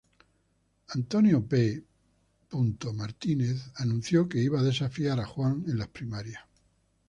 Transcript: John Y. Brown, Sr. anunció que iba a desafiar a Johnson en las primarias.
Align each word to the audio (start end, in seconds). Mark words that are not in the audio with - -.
John 1.11 1.27
Y. 1.27 1.35
Brown, 2.49 2.75
Sr. 3.19 3.55
anunció 3.75 4.27
que 4.27 4.41
iba 4.41 4.59
a 4.59 4.63
desafiar 4.63 5.19
a 5.19 5.27
Johnson 5.27 5.65
en 5.69 5.77
las 5.77 5.89
primarias. 5.89 6.41